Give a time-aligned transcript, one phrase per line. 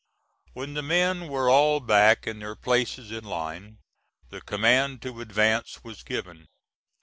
[0.53, 3.77] When the men were all back in their places in line,
[4.31, 6.47] the command to advance was given.